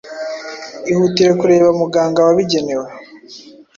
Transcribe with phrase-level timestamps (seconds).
[0.91, 2.85] ihutire kureba muganga wabigenewe